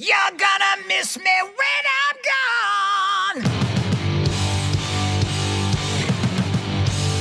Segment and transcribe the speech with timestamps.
[0.00, 3.50] You're gonna miss me when I'm gone.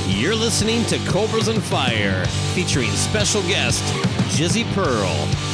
[0.07, 3.84] You're listening to Cobras and Fire, featuring special guest
[4.38, 5.46] Jizzy Pearl.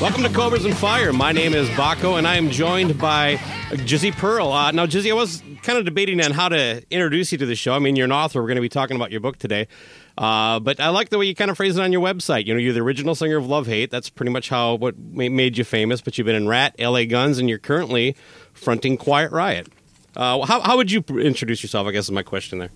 [0.00, 1.12] Welcome to Cobras and Fire.
[1.12, 3.36] My name is Baco, and I am joined by
[3.68, 4.50] Jizzy Pearl.
[4.50, 7.54] Uh, now, Jizzy, I was kind of debating on how to introduce you to the
[7.54, 7.74] show.
[7.74, 8.40] I mean, you're an author.
[8.40, 9.68] We're going to be talking about your book today.
[10.16, 12.46] Uh, but I like the way you kind of phrase it on your website.
[12.46, 13.90] You know, you're the original singer of Love Hate.
[13.90, 16.00] That's pretty much how what made you famous.
[16.00, 17.04] But you've been in Ratt, L.A.
[17.04, 18.16] Guns, and you're currently
[18.54, 19.68] fronting Quiet Riot.
[20.16, 21.86] Uh, how, how would you introduce yourself?
[21.86, 22.70] I guess is my question there.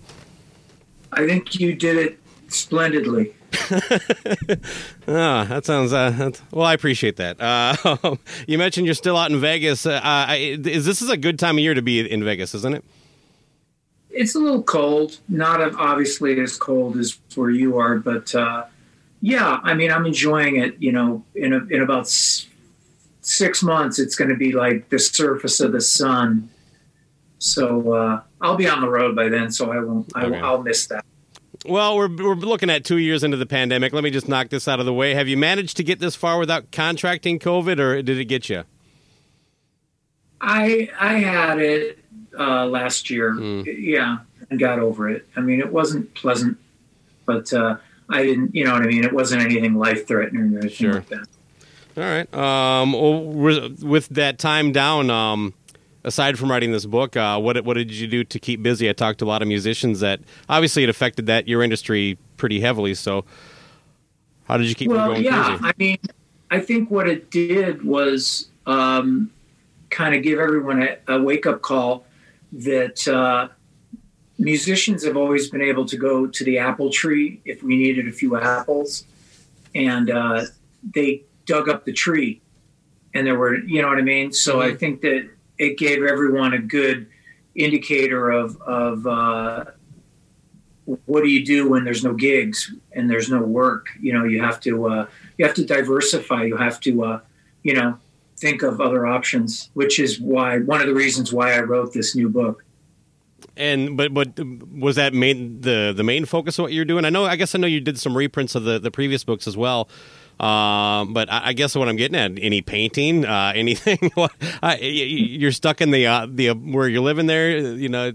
[1.11, 3.33] I think you did it splendidly.
[5.07, 5.93] Ah, that sounds.
[5.93, 7.39] Uh, well, I appreciate that.
[7.39, 8.15] Uh,
[8.47, 9.85] you mentioned you're still out in Vegas.
[9.85, 12.73] Uh, I, is this is a good time of year to be in Vegas, isn't
[12.75, 12.83] it?
[14.09, 18.65] It's a little cold, not obviously as cold as where you are, but uh,
[19.21, 20.75] yeah, I mean, I'm enjoying it.
[20.81, 22.47] You know, in a, in about s-
[23.21, 26.49] six months, it's going to be like the surface of the sun.
[27.37, 30.11] So uh, I'll be on the road by then, so I won't.
[30.15, 30.39] I, Okay.
[30.39, 31.05] I'll miss that.
[31.67, 33.93] Well, we're we're looking at two years into the pandemic.
[33.93, 35.13] Let me just knock this out of the way.
[35.15, 38.63] Have you managed to get this far without contracting COVID, or did it get you?
[40.41, 41.99] I I had it
[42.37, 43.65] uh, last year, Mm.
[43.79, 44.17] yeah,
[44.49, 45.27] and got over it.
[45.35, 46.57] I mean, it wasn't pleasant,
[47.25, 47.77] but uh,
[48.09, 48.53] I didn't.
[48.53, 49.03] You know what I mean?
[49.03, 50.93] It wasn't anything life threatening or anything Sure.
[50.95, 51.27] like that.
[51.97, 52.33] All right.
[52.33, 55.53] Um, well, with with that time down, um,
[56.05, 58.87] aside from writing this book, uh, what what did you do to keep busy?
[58.89, 62.61] I talked to a lot of musicians that obviously it affected that your industry pretty
[62.61, 62.93] heavily.
[62.93, 63.25] So,
[64.45, 65.57] how did you keep well, going yeah.
[65.61, 65.97] I mean,
[66.51, 69.31] I think what it did was um,
[69.89, 72.05] kind of give everyone a, a wake up call
[72.53, 73.49] that uh,
[74.37, 78.11] musicians have always been able to go to the apple tree if we needed a
[78.11, 79.05] few apples,
[79.73, 80.45] and uh,
[80.93, 82.41] they dug up the tree,
[83.13, 84.31] and there were, you know what I mean.
[84.31, 87.07] So I think that it gave everyone a good
[87.55, 89.65] indicator of of uh,
[91.05, 94.41] what do you do when there's no gigs and there's no work you know you
[94.41, 95.07] have to uh,
[95.37, 97.19] you have to diversify you have to uh,
[97.63, 97.97] you know
[98.37, 102.15] think of other options which is why one of the reasons why i wrote this
[102.15, 102.65] new book
[103.55, 107.05] And but but was that main the the main focus of what you're doing?
[107.05, 107.23] I know.
[107.23, 109.87] I guess I know you did some reprints of the the previous books as well.
[110.39, 114.75] Um, but I, I guess what I'm getting at, any painting, uh, anything, What- I,
[114.75, 114.81] y- y-
[115.39, 117.57] you're stuck in the uh, the uh, where you're living there.
[117.57, 118.09] You know,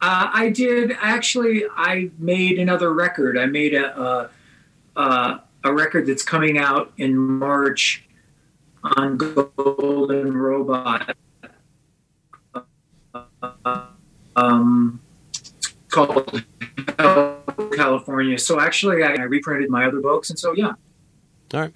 [0.00, 4.30] uh, i did actually i made another record i made a a,
[4.96, 8.04] a, a record that's coming out in march
[8.96, 11.16] on golden robot
[14.36, 16.44] um, it's called
[17.76, 18.38] California.
[18.38, 20.72] So actually, I, I reprinted my other books, and so yeah,
[21.54, 21.74] All right.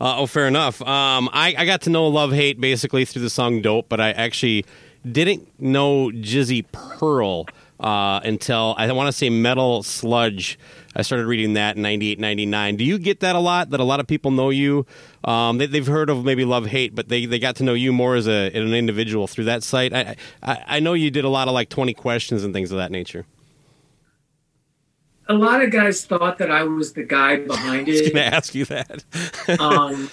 [0.00, 0.80] Uh, oh, fair enough.
[0.82, 4.10] Um, I, I got to know Love Hate basically through the song Dope, but I
[4.10, 4.64] actually
[5.10, 7.46] didn't know Jizzy Pearl
[7.80, 10.58] uh, until I want to say Metal Sludge.
[10.94, 12.76] I started reading that in 98, 99.
[12.76, 13.70] Do you get that a lot?
[13.70, 14.86] That a lot of people know you?
[15.24, 17.92] Um, they, they've heard of maybe Love Hate, but they, they got to know you
[17.92, 19.92] more as a, an individual through that site.
[19.92, 22.78] I, I, I know you did a lot of like 20 questions and things of
[22.78, 23.26] that nature.
[25.28, 27.92] A lot of guys thought that I was the guy behind it.
[27.98, 29.04] I was going to ask you that.
[29.60, 30.10] um,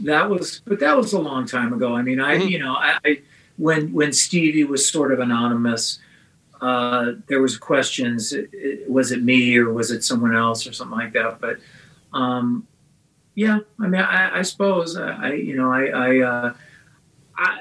[0.00, 1.94] that was, but that was a long time ago.
[1.94, 2.50] I mean, I, Mhm.
[2.50, 3.22] you know, I, I
[3.56, 5.98] when when Stevie was sort of anonymous,
[6.60, 10.96] uh, there was questions: i- was it me or was it someone else or something
[10.98, 11.40] like that?
[11.40, 11.58] But
[12.12, 12.66] um,
[13.34, 16.54] yeah, I mean, I, I suppose I, I, you know, I, I, uh,
[17.36, 17.60] I,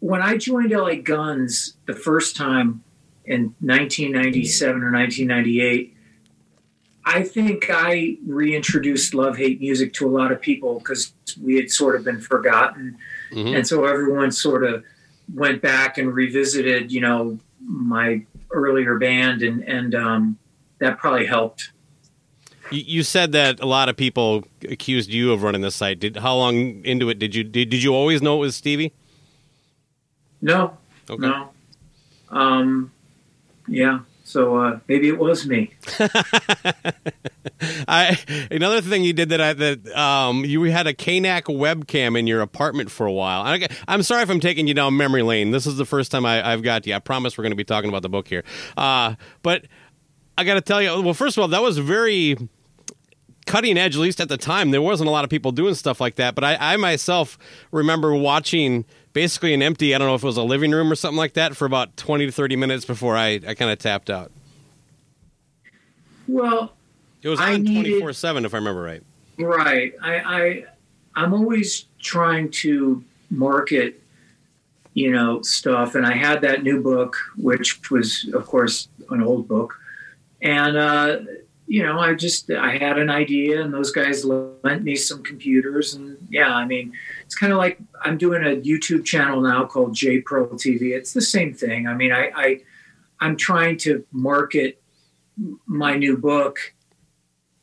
[0.00, 2.82] when I joined LA Guns the first time
[3.24, 5.96] in 1997 or 1998.
[7.04, 11.70] I think I reintroduced love hate music to a lot of people because we had
[11.70, 12.96] sort of been forgotten.
[13.32, 13.56] Mhm.
[13.56, 14.84] And so everyone sort of
[15.34, 20.38] went back and revisited, you know, my earlier band and, and um,
[20.78, 21.70] that probably helped.
[22.70, 25.98] You, you said that a lot of people accused you of running the site.
[25.98, 28.92] Did how long into it did you did, did you always know it was Stevie?
[30.40, 30.76] No,
[31.10, 31.20] Okay.
[31.20, 31.50] no.
[32.30, 32.92] Um,
[33.66, 34.00] yeah.
[34.24, 35.72] So uh, maybe it was me.
[37.86, 38.18] I
[38.50, 42.40] another thing you did that I that um you had a Kanak webcam in your
[42.40, 43.42] apartment for a while.
[43.42, 45.50] I, I'm sorry if I'm taking you down memory lane.
[45.50, 46.94] This is the first time I, I've got you.
[46.94, 48.44] I promise we're going to be talking about the book here.
[48.76, 49.66] Uh, but
[50.38, 52.36] I got to tell you, well, first of all, that was very
[53.46, 54.70] cutting edge, at least at the time.
[54.70, 56.34] There wasn't a lot of people doing stuff like that.
[56.34, 57.38] But I, I myself
[57.70, 60.94] remember watching basically an empty, I don't know if it was a living room or
[60.94, 64.10] something like that, for about 20 to 30 minutes before I, I kind of tapped
[64.10, 64.30] out.
[66.28, 66.72] Well,
[67.22, 69.02] It was on 24 7, if I remember right.
[69.38, 69.94] Right.
[70.02, 70.64] I, I
[71.14, 74.00] I'm always trying to market,
[74.94, 75.94] you know, stuff.
[75.94, 79.78] And I had that new book, which was, of course, an old book.
[80.40, 81.20] And uh,
[81.66, 85.94] you know, I just I had an idea, and those guys lent me some computers,
[85.94, 86.92] and yeah, I mean,
[87.32, 90.94] it's kind of like I'm doing a YouTube channel now called JPearl TV.
[90.94, 91.86] It's the same thing.
[91.86, 92.60] I mean, I, I
[93.20, 94.82] I'm trying to market
[95.64, 96.58] my new book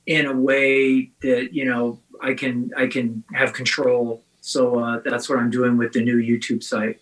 [0.07, 4.23] in a way that you know I can I can have control.
[4.41, 6.99] So uh, that's what I'm doing with the new YouTube site.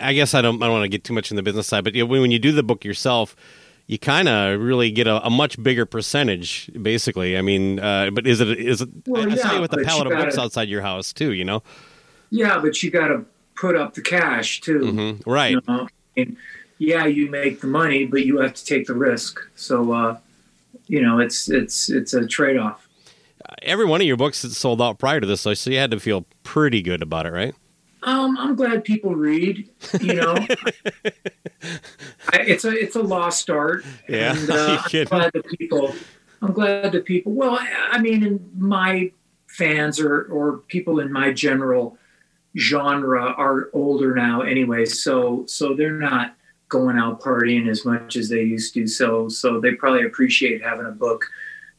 [0.00, 0.62] I guess I don't.
[0.62, 2.52] I don't want to get too much in the business side, but when you do
[2.52, 3.34] the book yourself,
[3.86, 6.70] you kind of really get a, a much bigger percentage.
[6.80, 8.88] Basically, I mean, uh, but is it is it?
[9.06, 11.12] Well, I yeah, you with a but pallet you of books gotta- outside your house
[11.12, 11.32] too.
[11.32, 11.62] You know,
[12.30, 13.24] Yeah, but you got to
[13.56, 14.90] put up the cash too.
[14.90, 15.52] hmm right?
[15.52, 15.88] You know?
[16.16, 16.36] and
[16.78, 19.38] yeah, you make the money, but you have to take the risk.
[19.54, 20.16] So uh,
[20.86, 22.88] you know, it's it's it's a trade off.
[23.62, 26.24] Every one of your books sold out prior to this, so you had to feel
[26.42, 27.54] pretty good about it, right?
[28.04, 29.68] Um, I'm glad people read.
[30.00, 30.34] You know,
[32.32, 33.84] I, it's a it's a lost art.
[34.08, 35.94] Yeah, and, uh, I'm glad that people.
[36.42, 37.32] I'm glad that people.
[37.32, 39.10] Well, I mean, my
[39.48, 41.96] fans or or people in my general
[42.56, 44.84] genre are older now, anyway.
[44.84, 46.36] So so they're not
[46.68, 48.86] going out partying as much as they used to.
[48.86, 51.24] So so they probably appreciate having a book,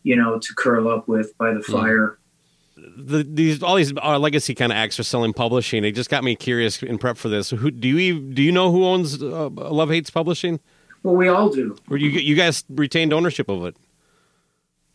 [0.03, 2.17] you know, to curl up with by the Mm.
[2.77, 5.85] The, these all these uh, legacy kind of acts are selling publishing.
[5.85, 7.49] It just got me curious in prep for this.
[7.51, 10.59] Who do you do you know who owns uh, Love Hates Publishing?
[11.03, 11.77] Well, we all do.
[11.89, 13.77] Or you you guys retained ownership of it?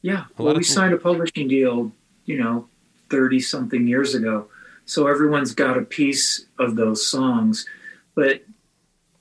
[0.02, 0.24] Yeah.
[0.38, 1.92] Well, we signed a publishing deal,
[2.24, 2.68] you know,
[3.10, 4.48] 30 something years ago.
[4.86, 7.66] So everyone's got a piece of those songs,
[8.14, 8.42] but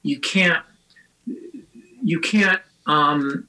[0.04, 0.64] you can't,
[2.02, 3.48] you can't, um,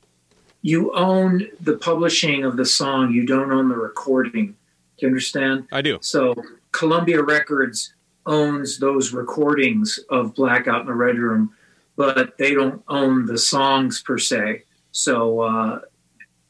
[0.62, 4.56] you own the publishing of the song, you don't own the recording.
[5.00, 5.66] Do you understand?
[5.72, 5.98] I do.
[6.02, 6.34] So
[6.72, 7.94] Columbia Records
[8.26, 11.54] owns those recordings of Blackout in the Red Room,
[11.96, 14.64] but they don't own the songs per se.
[14.92, 15.80] So uh,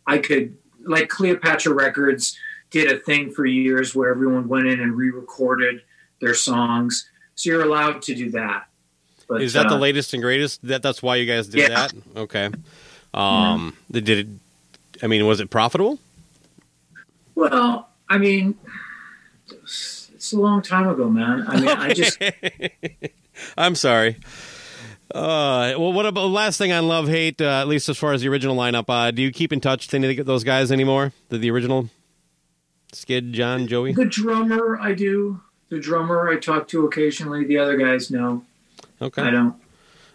[0.06, 2.36] I could, like Cleopatra Records
[2.70, 5.82] did a thing for years where everyone went in and re-recorded
[6.20, 7.08] their songs.
[7.36, 8.66] So you're allowed to do that.
[9.28, 10.66] But, Is that the uh, latest and greatest?
[10.66, 11.86] That that's why you guys did Yeah.
[11.86, 11.94] that?
[12.16, 12.50] Okay.
[13.14, 15.04] Um, they did it?
[15.04, 16.00] I mean, was it profitable?
[17.36, 18.56] Well, I mean,
[19.50, 21.44] it's a long time ago, man.
[21.48, 22.18] I mean, I just
[23.56, 24.16] I'm sorry.
[25.14, 27.40] Uh, well, what about last thing on Love Hate?
[27.40, 29.86] Uh, at least as far as the original lineup, uh, do you keep in touch
[29.86, 31.12] with any of those guys anymore?
[31.30, 31.88] The, the original
[32.92, 33.92] Skid, John, Joey.
[33.92, 35.40] The drummer, I do.
[35.68, 37.44] The drummer, I talk to occasionally.
[37.44, 38.44] The other guys, no,
[39.00, 39.22] Okay.
[39.22, 39.54] I don't.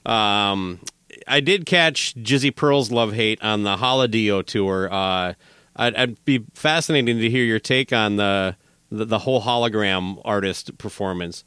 [0.05, 0.79] Um,
[1.27, 4.89] I did catch Jizzy Pearl's Love Hate on the Holodio tour.
[4.91, 5.33] Uh,
[5.75, 8.55] I'd, I'd be fascinating to hear your take on the
[8.91, 11.43] the, the whole hologram artist performance.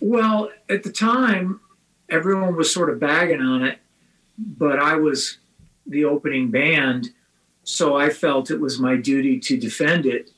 [0.00, 1.60] Well, at the time,
[2.08, 3.78] everyone was sort of bagging on it,
[4.38, 5.38] but I was
[5.86, 7.10] the opening band,
[7.62, 10.30] so I felt it was my duty to defend it.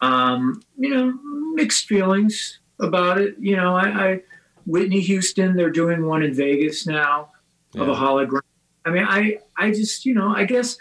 [0.00, 1.18] Um, you know,
[1.54, 3.36] mixed feelings about it.
[3.38, 4.20] You know, I, I
[4.66, 7.30] Whitney Houston, they're doing one in Vegas now
[7.74, 8.40] of a hologram.
[8.84, 10.76] I mean, I, I just, you know, I guess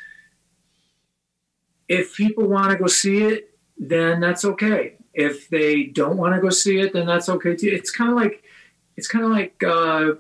[1.92, 4.96] if people want to go see it, then that's okay.
[5.14, 7.68] If they don't want to go see it, then that's okay too.
[7.68, 8.44] It's kind of like,
[8.96, 10.14] it's kind of like uh,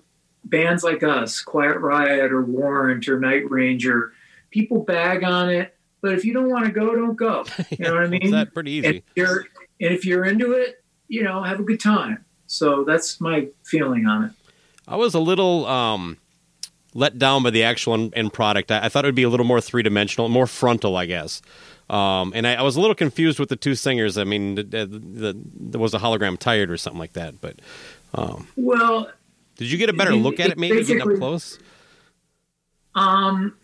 [0.43, 4.11] bands like us, Quiet Riot or Warrant or Night Ranger.
[4.49, 7.45] People bag on it, but if you don't want to go, don't go.
[7.69, 8.23] You know what I mean?
[8.23, 8.97] It's that pretty and easy.
[8.97, 9.45] if you're
[9.79, 12.25] and if you're into it, you know, have a good time.
[12.47, 14.31] So that's my feeling on it.
[14.89, 16.17] I was a little um,
[16.93, 18.71] let down by the actual end, end product.
[18.71, 21.41] I, I thought it would be a little more three dimensional, more frontal, I guess.
[21.89, 24.17] Um, and I, I was a little confused with the two singers.
[24.17, 27.41] I mean, the, the, the, there was a hologram tired or something like that.
[27.41, 27.57] But
[28.13, 29.09] um, Well,
[29.57, 30.57] did you get a better It- look at it it?
[30.57, 31.59] Maybe getting up close.
[32.95, 33.55] um,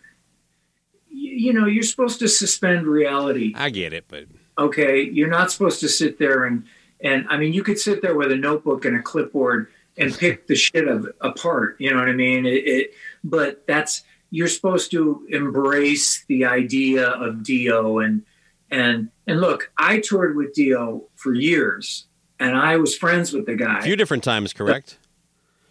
[1.09, 3.53] you, you know, you're supposed to suspend reality.
[3.55, 4.25] I get it, but
[4.59, 6.63] Okay, you're not supposed to sit there and
[6.99, 9.67] and I mean, you could sit there with a notebook and a clipboard
[9.99, 11.75] and pick the shit of apart.
[11.79, 12.47] You know what I mean?
[12.47, 12.93] It, it,
[13.23, 18.23] but that's you're supposed to embrace the idea of Dio and
[18.69, 22.07] and and look, I toured with Dio for years,
[22.39, 23.79] and I was friends with the guy.
[23.79, 24.97] A few different times, correct?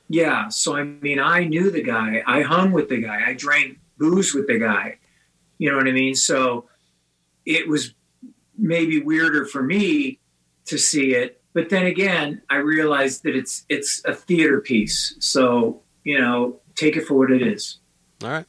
[0.09, 0.49] Yeah.
[0.49, 2.23] So I mean, I knew the guy.
[2.27, 3.23] I hung with the guy.
[3.27, 4.99] I drank booze with the guy.
[5.59, 6.15] You know what I mean?
[6.15, 6.69] So
[7.45, 7.95] it was
[8.57, 10.19] maybe weirder for me
[10.67, 15.15] to see it, but then again, I realized that it's it's a theater piece.
[15.21, 17.79] So you know, take it for what it is.
[18.23, 18.47] All right.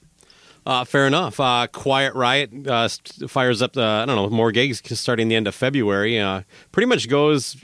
[0.66, 1.40] Uh, fair enough.
[1.40, 2.88] Uh, Quiet Riot uh,
[3.28, 6.20] fires up the I don't know more gigs starting the end of February.
[6.20, 7.58] Uh, pretty much goes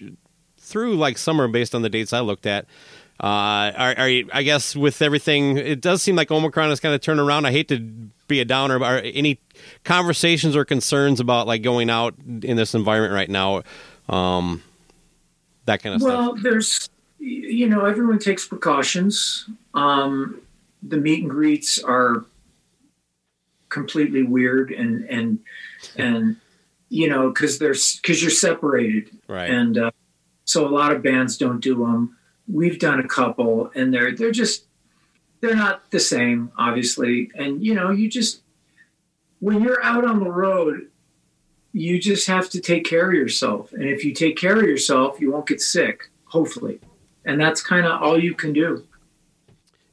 [0.57, 2.65] through like summer based on the dates I looked at.
[3.21, 6.95] Uh, are, are you, I guess with everything, it does seem like Omicron has kind
[6.95, 7.45] of turned around.
[7.45, 7.79] I hate to
[8.27, 9.39] be a downer, but are any
[9.83, 13.61] conversations or concerns about like going out in this environment right now?
[14.09, 14.63] Um,
[15.65, 16.43] that kind of Well, stuff.
[16.43, 16.89] there's,
[17.25, 19.47] you know, everyone takes precautions.
[19.73, 20.41] Um,
[20.81, 22.25] the meet and greets are
[23.69, 25.39] completely weird and and
[25.95, 26.35] and
[26.89, 29.49] you know because there's because you're separated Right.
[29.49, 29.91] and uh,
[30.45, 32.17] so a lot of bands don't do them.
[32.47, 34.65] We've done a couple, and they're they're just
[35.39, 37.31] they're not the same, obviously.
[37.35, 38.41] And you know, you just
[39.39, 40.89] when you're out on the road,
[41.71, 43.71] you just have to take care of yourself.
[43.71, 46.79] And if you take care of yourself, you won't get sick, hopefully.
[47.25, 48.85] And that's kind of all you can do.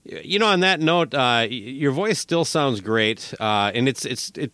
[0.05, 4.33] You know, on that note, uh, your voice still sounds great, uh, and it's it's
[4.35, 4.51] it,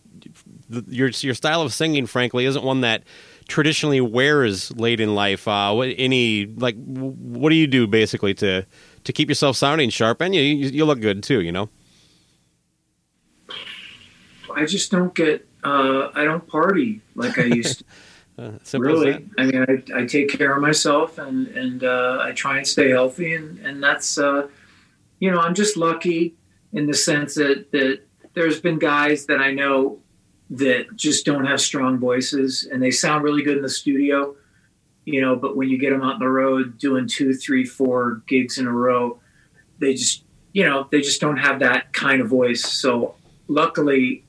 [0.69, 3.03] the, your your style of singing, frankly, isn't one that
[3.47, 5.47] traditionally wears late in life.
[5.47, 8.65] Uh, what, any like, what do you do basically to
[9.05, 11.41] to keep yourself sounding sharp and you you, you look good too?
[11.41, 11.69] You know,
[14.53, 15.47] I just don't get.
[15.63, 17.85] Uh, I don't party like I used to.
[18.37, 19.27] uh, really?
[19.37, 22.89] i mean I, I take care of myself and and uh, i try and stay
[22.89, 24.47] healthy and and that's uh,
[25.19, 26.35] you know i'm just lucky
[26.73, 28.01] in the sense that that
[28.33, 29.99] there's been guys that i know
[30.49, 34.35] that just don't have strong voices and they sound really good in the studio
[35.05, 38.21] you know but when you get them out on the road doing two three four
[38.27, 39.19] gigs in a row
[39.79, 42.63] they just you know they just don't have that kind of voice.
[42.63, 43.15] So
[43.47, 44.23] luckily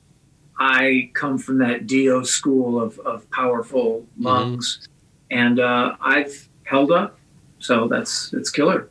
[0.59, 4.87] I come from that Dio school of, of powerful lungs,
[5.31, 7.17] and uh, I've held up.
[7.59, 8.89] So that's it's killer.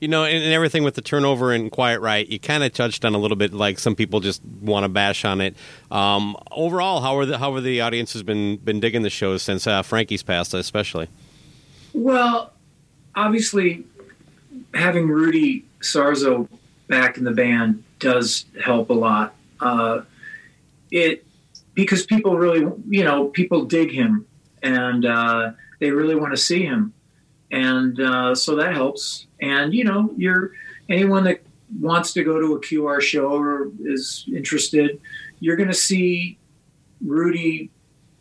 [0.00, 3.04] You know, and, and everything with the turnover and Quiet Riot, you kind of touched
[3.04, 3.54] on a little bit.
[3.54, 5.56] Like some people just want to bash on it.
[5.90, 9.66] Um, overall, how are the how are the audiences been been digging the shows since
[9.66, 11.08] uh, Frankie's passed, especially?
[11.94, 12.52] Well,
[13.14, 13.84] obviously,
[14.74, 16.48] having Rudy Sarzo
[16.88, 19.34] back in the band does help a lot.
[19.60, 20.02] Uh,
[20.90, 21.26] it
[21.74, 24.26] because people really, you know, people dig him
[24.62, 26.92] and uh, they really want to see him,
[27.50, 29.26] and uh, so that helps.
[29.40, 30.52] And you know, you're
[30.88, 31.42] anyone that
[31.80, 35.00] wants to go to a QR show or is interested,
[35.40, 36.38] you're going to see
[37.04, 37.70] Rudy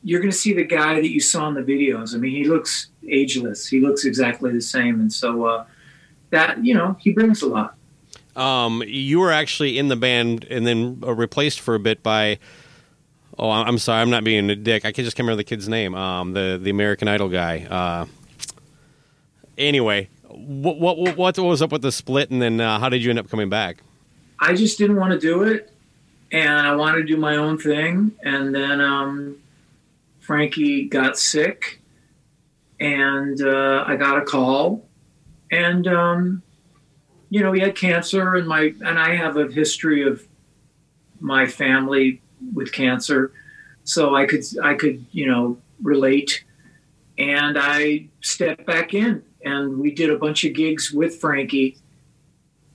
[0.06, 2.14] you're going to see the guy that you saw in the videos.
[2.14, 3.66] I mean, he looks ageless.
[3.68, 5.66] He looks exactly the same, and so uh,
[6.30, 7.76] that you know he brings a lot.
[8.36, 12.40] Um, you were actually in the band and then uh, replaced for a bit by.
[13.38, 14.86] Oh, I'm sorry, I'm not being a dick.
[14.86, 15.94] I can just can't remember the kid's name.
[15.94, 17.66] Um, the the American Idol guy.
[17.70, 18.06] Uh,
[19.58, 23.10] anyway, what what what was up with the split, and then uh, how did you
[23.10, 23.78] end up coming back?
[24.40, 25.72] I just didn't want to do it,
[26.32, 28.12] and I wanted to do my own thing.
[28.24, 29.38] And then um,
[30.20, 31.82] Frankie got sick,
[32.80, 34.86] and uh, I got a call,
[35.52, 36.44] and um,
[37.30, 40.26] you know he had cancer, and my and I have a history of
[41.20, 42.22] my family
[42.54, 43.32] with cancer,
[43.84, 46.44] so I could I could you know relate,
[47.18, 51.78] and I stepped back in, and we did a bunch of gigs with Frankie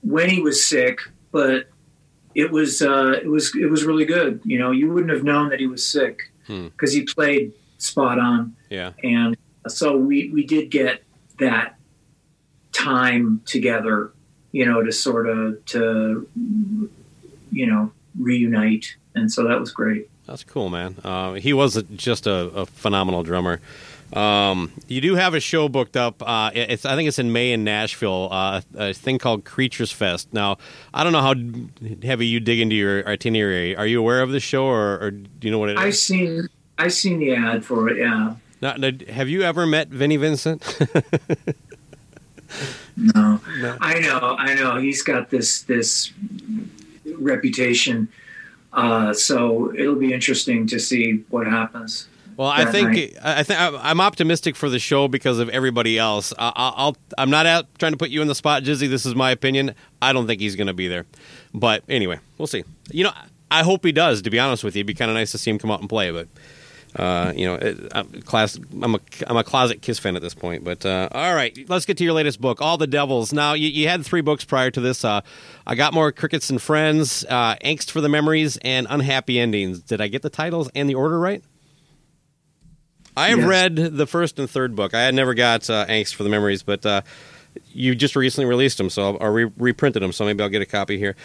[0.01, 0.99] when he was sick,
[1.31, 1.67] but
[2.35, 4.41] it was uh, it was it was really good.
[4.43, 6.69] You know, you wouldn't have known that he was sick Hmm.
[6.69, 8.93] because he played spot on, Yeah.
[9.03, 11.03] and so we we did get
[11.39, 11.75] that
[12.71, 14.11] time together.
[14.51, 16.27] You know, to sort of to
[17.51, 20.09] you know reunite, and so that was great.
[20.27, 20.95] That's cool, man.
[21.03, 23.59] Uh, he was a, just a, a phenomenal drummer.
[24.13, 26.21] Um, you do have a show booked up.
[26.25, 28.27] Uh, it's I think it's in May in Nashville.
[28.31, 30.33] Uh, a thing called Creatures Fest.
[30.33, 30.57] Now
[30.93, 31.33] I don't know how
[32.05, 33.75] heavy you dig into your itinerary.
[33.75, 36.01] Are you aware of the show, or, or do you know what it I is?
[36.01, 37.97] seen I seen the ad for it.
[37.99, 40.61] Yeah, Now, now, have you ever met Vinnie Vincent?
[42.97, 43.77] no, No.
[43.81, 44.77] I know, I know.
[44.77, 46.11] He's got this this
[47.17, 48.07] reputation,
[48.73, 52.07] uh, so it'll be interesting to see what happens.
[52.37, 53.15] Well, I think night.
[53.21, 56.33] I think I'm optimistic for the show because of everybody else.
[56.39, 58.89] I- I'll, I'll I'm not out trying to put you in the spot, Jizzy.
[58.89, 59.75] This is my opinion.
[60.01, 61.05] I don't think he's going to be there,
[61.53, 62.63] but anyway, we'll see.
[62.91, 63.11] You know,
[63.51, 64.21] I hope he does.
[64.23, 65.81] To be honest with you, it'd be kind of nice to see him come out
[65.81, 66.09] and play.
[66.11, 66.27] But
[66.95, 68.59] uh, you know, it, I'm, class.
[68.81, 70.63] I'm a I'm a closet Kiss fan at this point.
[70.63, 73.31] But uh, all right, let's get to your latest book, All the Devils.
[73.31, 75.05] Now, you, you had three books prior to this.
[75.05, 75.21] Uh,
[75.65, 79.81] I got more crickets and friends, uh, angst for the memories, and unhappy endings.
[79.81, 81.43] Did I get the titles and the order right?
[83.15, 83.47] I have Yes.
[83.47, 84.93] read the first and third book.
[84.93, 87.01] I had never got uh, Angst for the Memories, but uh,
[87.73, 90.13] you just recently released them, so or re- reprinted them.
[90.13, 91.15] So maybe I'll get a copy here.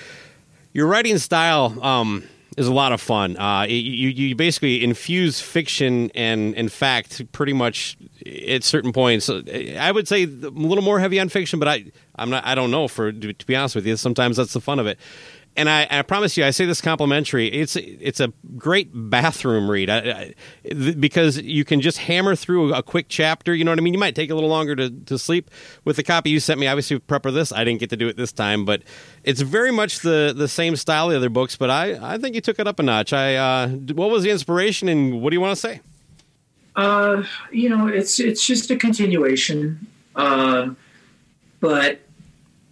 [0.72, 2.24] Your writing style um,
[2.56, 3.36] is a lot of fun.
[3.36, 7.96] Uh, you you basically infuse fiction and and fact pretty much
[8.48, 9.28] at certain points.
[9.28, 11.84] I would say a little more heavy on fiction, but I
[12.16, 13.96] I'm not I don't know for to be honest with you.
[13.96, 14.98] Sometimes that's the fun of it.
[15.56, 17.48] And I, I promise you, I say this complimentary.
[17.48, 20.34] It's it's a great bathroom read I, I,
[20.68, 23.54] th- because you can just hammer through a quick chapter.
[23.54, 23.94] You know what I mean?
[23.94, 25.50] You might take a little longer to, to sleep.
[25.84, 28.18] With the copy you sent me, obviously prepper this, I didn't get to do it
[28.18, 28.82] this time, but
[29.24, 31.56] it's very much the, the same style of the other books.
[31.56, 33.14] But I, I think you took it up a notch.
[33.14, 35.80] I uh, what was the inspiration, and what do you want to say?
[36.76, 40.68] Uh, you know, it's it's just a continuation, uh,
[41.60, 42.02] but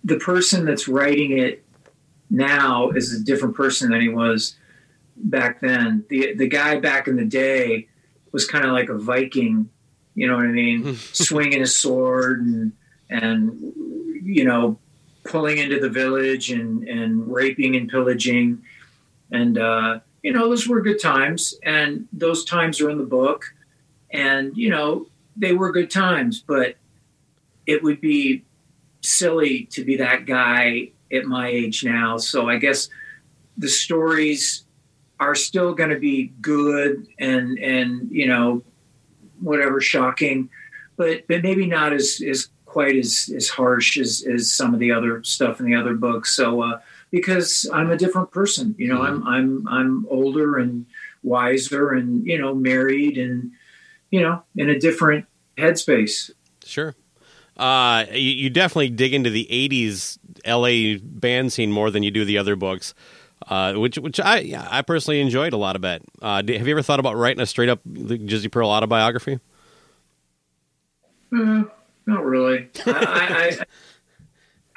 [0.05, 1.64] the person that's writing it
[2.35, 4.57] now is a different person than he was
[5.17, 6.05] back then.
[6.09, 7.89] the The guy back in the day
[8.33, 9.71] was kind of like a Viking,
[10.15, 12.73] you know what I mean, swinging his sword and
[13.11, 13.73] and
[14.23, 14.79] you know
[15.25, 18.63] pulling into the village and and raping and pillaging,
[19.31, 23.55] and uh, you know those were good times, and those times are in the book.
[24.11, 26.77] And you know they were good times but
[27.67, 28.45] it would be
[29.01, 32.89] silly to be that guy at my age now so i guess
[33.57, 34.65] the stories
[35.21, 38.63] are still going to be good and and you know
[39.41, 40.49] whatever shocking
[40.97, 44.91] but but maybe not as as quite as as harsh as as some of the
[44.91, 49.03] other stuff in the other books so uh because i'm a different person you know
[49.03, 50.87] i'm i'm i'm older and
[51.23, 53.53] wiser and you know married and
[54.15, 55.27] you know, in a different
[55.59, 56.31] headspace.
[56.65, 56.95] Sure.
[57.57, 62.25] Uh, you, you definitely dig into the '80s LA band scene more than you do
[62.25, 62.95] the other books,
[63.49, 66.03] uh, which which I yeah, I personally enjoyed a lot of it.
[66.21, 69.39] Uh, have you ever thought about writing a straight up Jizzy Pearl autobiography?
[71.33, 71.65] Uh,
[72.07, 72.69] not really.
[72.87, 73.59] I, I, I,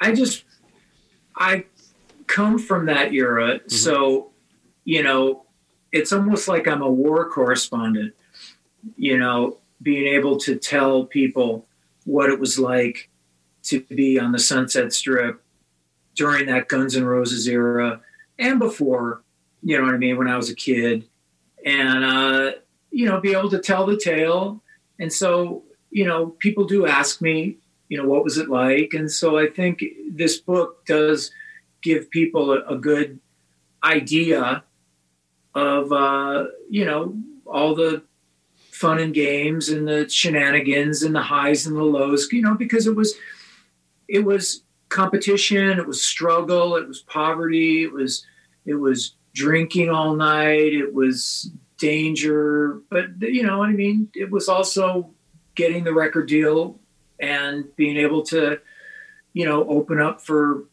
[0.08, 0.44] I just,
[1.36, 1.64] I
[2.26, 4.30] come from that era, so
[4.84, 5.44] you know,
[5.92, 8.14] it's almost like I'm a war correspondent.
[8.96, 11.66] You know, being able to tell people
[12.08, 13.10] what it was like
[13.64, 15.42] to be on the Sunset Strip
[16.16, 18.00] during that Guns N' Roses era
[18.38, 19.22] and before.
[19.62, 20.16] You know what I mean?
[20.16, 21.04] When I was a kid,
[21.66, 22.52] and uh,
[22.90, 24.62] you know, be able to tell the tale.
[24.98, 28.94] And so, you know, people do ask me, you know, what was it like?
[28.94, 31.30] And so I think this book does
[31.82, 33.20] give people a, a good
[33.84, 34.64] idea
[35.54, 37.16] of, uh, you know,
[37.46, 38.02] all the
[38.78, 42.86] fun and games and the shenanigans and the highs and the lows, you know, because
[42.86, 43.14] it was,
[44.06, 48.24] it was competition, it was struggle, it was poverty, it was,
[48.66, 54.10] it was drinking all night, it was danger, but you know what I mean?
[54.14, 55.10] It was also
[55.56, 56.78] getting the record deal
[57.18, 58.60] and being able to,
[59.32, 60.64] you know, open up for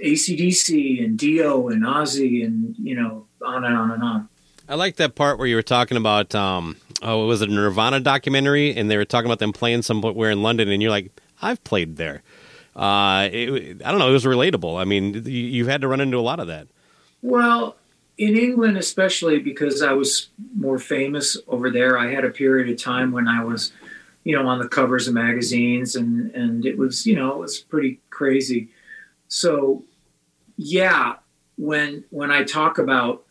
[0.00, 4.28] ACDC and Dio and Ozzy and, you know, on and on and on.
[4.68, 8.00] I like that part where you were talking about um, oh, it was a Nirvana
[8.00, 11.62] documentary, and they were talking about them playing somewhere in London, and you're like, I've
[11.64, 12.22] played there.
[12.76, 14.80] Uh, it, I don't know, it was relatable.
[14.80, 16.68] I mean, you, you've had to run into a lot of that.
[17.22, 17.76] Well,
[18.18, 22.82] in England, especially because I was more famous over there, I had a period of
[22.82, 23.72] time when I was,
[24.24, 27.58] you know, on the covers of magazines, and and it was, you know, it was
[27.58, 28.68] pretty crazy.
[29.28, 29.84] So,
[30.56, 31.14] yeah,
[31.56, 33.24] when when I talk about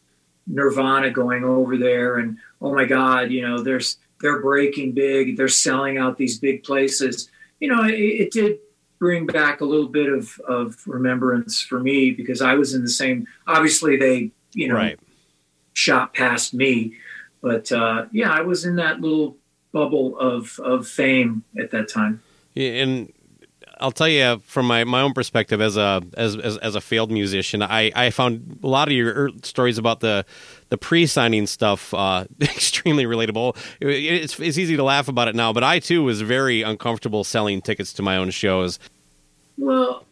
[0.47, 5.47] Nirvana going over there, and oh my God, you know, there's they're breaking big, they're
[5.47, 7.29] selling out these big places.
[7.59, 8.59] You know, it, it did
[8.99, 12.89] bring back a little bit of of remembrance for me because I was in the
[12.89, 13.27] same.
[13.45, 14.99] Obviously, they you know Right.
[15.73, 16.95] shot past me,
[17.41, 19.37] but uh, yeah, I was in that little
[19.71, 22.21] bubble of of fame at that time.
[22.53, 23.13] Yeah, and
[23.79, 27.11] I'll tell you from my, my own perspective as a as, as as a failed
[27.11, 30.25] musician, I, I found a lot of your er- stories about the
[30.69, 33.55] the pre signing stuff uh, extremely relatable.
[33.79, 33.87] It-
[34.23, 37.61] it's it's easy to laugh about it now, but I too was very uncomfortable selling
[37.61, 38.79] tickets to my own shows.
[39.57, 40.05] Well,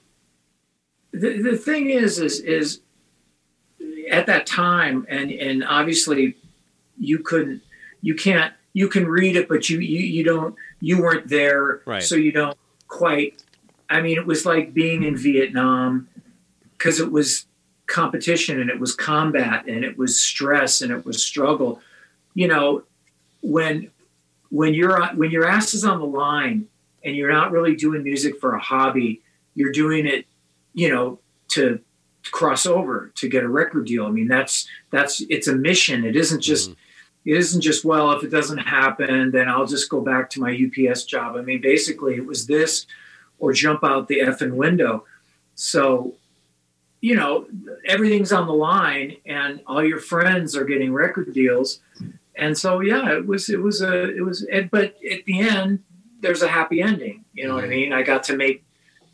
[1.11, 2.81] the the thing is, is is
[4.11, 6.35] at that time, and and obviously,
[6.99, 7.61] you couldn't,
[8.01, 12.03] you can't you can read it, but you you, you don't you weren't there, Right.
[12.03, 13.41] so you don't quite.
[13.89, 16.07] I mean, it was like being in Vietnam
[16.77, 17.45] because it was
[17.87, 21.81] competition and it was combat and it was stress and it was struggle.
[22.33, 22.83] You know,
[23.41, 23.91] when
[24.49, 26.67] when you're when your ass is on the line
[27.03, 29.21] and you're not really doing music for a hobby,
[29.53, 30.25] you're doing it,
[30.73, 31.19] you know,
[31.49, 31.79] to
[32.31, 34.05] cross over to get a record deal.
[34.05, 36.03] I mean, that's that's it's a mission.
[36.05, 37.29] It isn't just mm-hmm.
[37.29, 40.51] it isn't just well if it doesn't happen then I'll just go back to my
[40.51, 41.35] UPS job.
[41.35, 42.87] I mean, basically it was this
[43.39, 45.05] or jump out the effing window.
[45.55, 46.13] So,
[47.01, 47.47] you know,
[47.85, 51.79] everything's on the line and all your friends are getting record deals.
[52.35, 55.83] And so yeah, it was it was a it was but at the end
[56.19, 57.23] there's a happy ending.
[57.33, 57.93] You know what I mean?
[57.93, 58.63] I got to make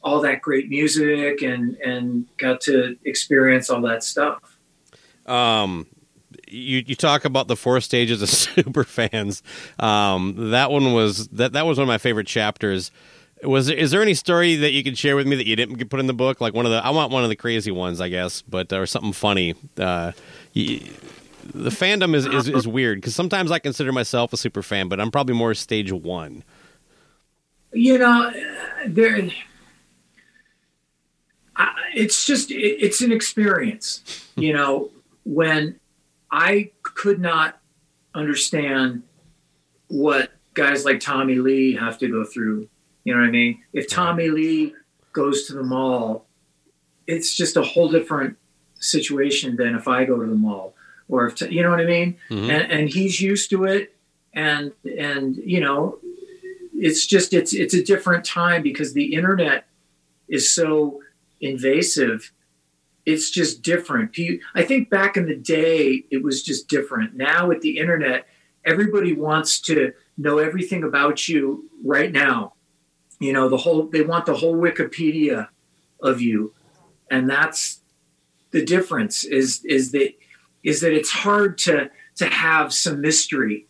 [0.03, 4.57] all that great music and and got to experience all that stuff.
[5.25, 5.85] Um,
[6.47, 9.43] you you talk about the four stages of super fans.
[9.79, 12.91] Um, that one was that that was one of my favorite chapters.
[13.43, 15.99] Was is there any story that you could share with me that you didn't put
[15.99, 16.39] in the book?
[16.41, 18.85] Like one of the I want one of the crazy ones, I guess, but or
[18.85, 19.55] something funny.
[19.77, 20.11] Uh,
[20.53, 20.79] you,
[21.53, 24.99] the fandom is is, is weird because sometimes I consider myself a super fan, but
[24.99, 26.43] I'm probably more stage one.
[27.73, 28.31] you know
[28.87, 29.29] there
[31.93, 34.89] it's just it, it's an experience you know
[35.25, 35.79] when
[36.31, 37.59] i could not
[38.13, 39.03] understand
[39.87, 42.67] what guys like tommy lee have to go through
[43.03, 43.61] you know what i mean?
[43.73, 44.73] If tommy lee
[45.13, 46.25] goes to the mall
[47.07, 48.37] it's just a whole different
[48.75, 50.73] situation than if i go to the mall.
[51.09, 52.17] Or if you know what i mean?
[52.29, 52.49] Mhm.
[52.49, 53.95] and, and he's used to it
[54.33, 55.97] and and you know
[56.73, 59.65] it's just it's it's a different time because the internet
[60.29, 61.01] is so
[61.41, 62.31] invasive.
[63.05, 64.15] It's just different.
[64.55, 67.15] I think back in the day it was just different.
[67.15, 68.25] Now with the internet
[68.63, 72.53] everybody wants to know everything about you right now
[73.21, 75.47] you know the whole they want the whole wikipedia
[76.01, 76.53] of you.
[77.09, 77.79] And that's
[78.51, 80.09] the difference is is that
[80.63, 83.67] is that it's hard to to have some mystery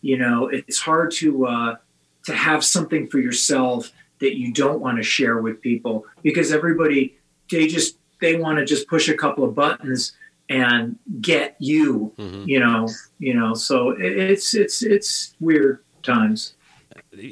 [0.00, 0.48] you know.
[0.48, 1.76] It's hard to uh
[2.26, 7.16] to have something for yourself that you don't want to share with people because everybody
[7.50, 10.12] they just they want to just push a couple of buttons
[10.48, 12.46] and get you Mhm.
[12.52, 12.88] you know
[13.18, 13.54] you know.
[13.54, 16.54] So it's it's it's weird times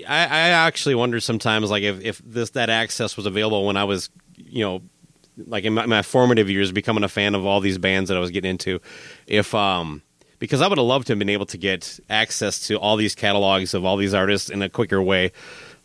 [0.08, 3.84] I, I actually wonder sometimes, like if, if this that access was available when I
[3.84, 4.82] was, you know,
[5.46, 8.20] like in my, my formative years, becoming a fan of all these bands that I
[8.20, 8.80] was getting into,
[9.26, 10.02] if um,
[10.38, 13.14] because I would have loved to have been able to get access to all these
[13.14, 15.32] catalogs of all these artists in a quicker way,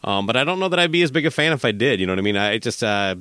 [0.04, 2.00] um, but I don't know that I'd be as big a fan if I did.
[2.00, 2.38] You know what I mean?
[2.38, 3.16] I just uh,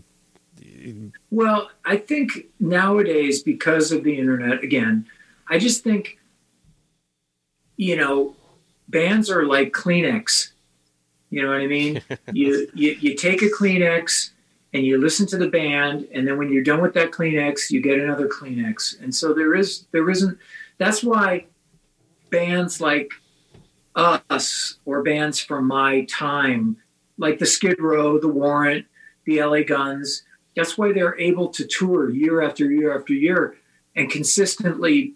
[1.31, 5.07] Well, I think nowadays, because of the internet, again,
[5.49, 6.19] I just think,
[7.77, 8.35] you know,
[8.89, 10.51] bands are like Kleenex.
[11.31, 12.03] You know what I mean?
[12.33, 14.31] you, you you take a Kleenex
[14.73, 17.81] and you listen to the band, and then when you're done with that Kleenex, you
[17.81, 19.01] get another Kleenex.
[19.01, 20.39] And so there is there isn't.
[20.79, 21.47] That's why
[22.31, 23.11] bands like
[23.97, 26.77] us or bands from my time,
[27.19, 28.87] like the Skid Row, the Warrant,
[29.25, 30.23] the LA Guns,
[30.55, 33.57] that's why they're able to tour year after year after year
[33.95, 35.15] and consistently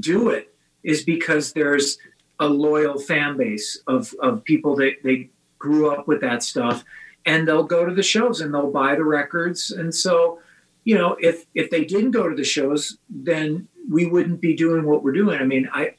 [0.00, 1.98] do it is because there's
[2.40, 6.84] a loyal fan base of, of people that they grew up with that stuff.
[7.26, 9.70] And they'll go to the shows and they'll buy the records.
[9.70, 10.40] And so
[10.86, 14.84] you know if if they didn't go to the shows then we wouldn't be doing
[14.84, 15.40] what we're doing.
[15.40, 15.94] I mean i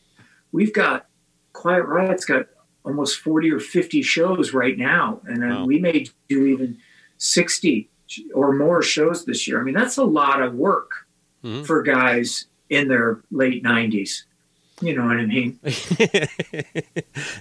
[0.51, 1.07] we've got
[1.53, 2.45] quiet riot's got
[2.83, 5.21] almost 40 or 50 shows right now.
[5.25, 5.65] And then Wow.
[5.65, 6.77] we may do even
[7.17, 7.89] 60
[8.35, 9.59] or more shows this year.
[9.59, 10.91] I mean that's a lot of work
[11.43, 11.65] Mhm.
[11.65, 14.25] for guys in their late 90s
[14.81, 15.59] you know what i mean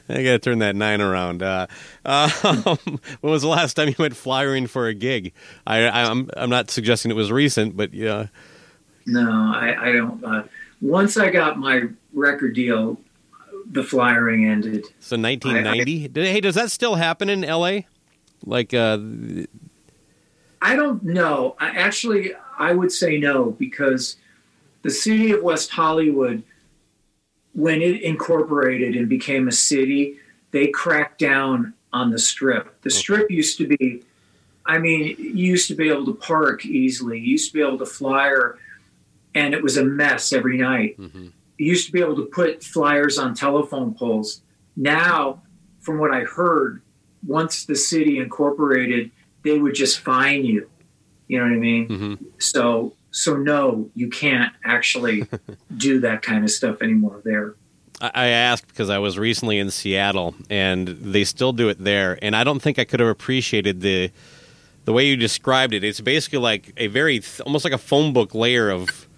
[0.08, 1.42] I gotta turn that nine around.
[1.42, 1.66] Uh,
[2.04, 2.30] um,
[3.20, 5.32] when was the last time you went flyering for a gig?
[5.66, 8.28] I, I'm I'm not suggesting it was recent, but yeah.
[9.06, 10.24] No, I, I don't.
[10.24, 10.44] Uh,
[10.80, 13.00] once I got my record deal,
[13.70, 14.84] the flyering ended.
[15.00, 16.08] So 1990.
[16.08, 17.86] Did- hey, does that still happen in L.A.?
[18.44, 18.98] Like, uh,
[20.62, 21.56] I don't know.
[21.58, 24.16] I actually I would say no because
[24.82, 26.42] the city of West Hollywood,
[27.54, 30.16] when it incorporated and became a city,
[30.50, 32.80] they cracked down on the strip.
[32.82, 34.02] The strip used to be,
[34.66, 37.18] I mean, you used to be able to park easily.
[37.18, 38.58] You used to be able to flyer,
[39.34, 40.98] and it was a mess every night.
[40.98, 41.32] mhm.
[41.56, 44.42] You used to be able to put flyers on telephone poles.
[44.76, 45.42] Now,
[45.80, 46.82] from what I heard,
[47.24, 49.12] once the city incorporated,
[49.44, 50.68] they would just fine you.
[51.28, 51.88] You know what I mean?
[51.88, 52.18] Mhm.
[52.38, 55.24] So, so no, you can't actually
[55.76, 57.54] do that kind of stuff anymore there.
[58.00, 62.18] I asked because I was recently in Seattle, and they still do it there.
[62.20, 64.10] And I don't think I could have appreciated the
[64.84, 65.84] the way you described it.
[65.84, 69.08] It's basically like a very th- almost like a phone book layer of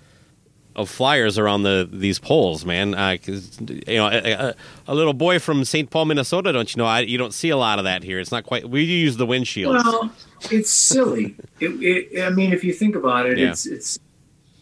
[0.76, 2.94] of flyers around the these poles, man.
[2.94, 4.54] Uh you know, a, a,
[4.86, 5.90] a little boy from St.
[5.90, 6.86] Paul, Minnesota, don't you know?
[6.86, 8.20] I, you don't see a lot of that here.
[8.20, 8.68] It's not quite.
[8.68, 9.82] We use the windshields.
[9.84, 10.12] Well,
[10.50, 11.34] it's silly.
[11.60, 13.50] it, it, I mean, if you think about it, Yeah.
[13.50, 13.98] it's it's.